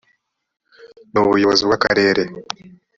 n 1.11 1.13
ubuyobozi 1.21 1.61
bw 1.67 1.73
akarere 1.77 2.23